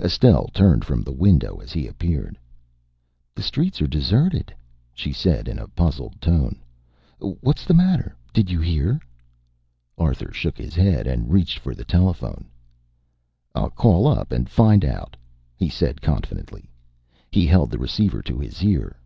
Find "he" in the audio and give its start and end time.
1.72-1.86, 15.54-15.68, 17.30-17.46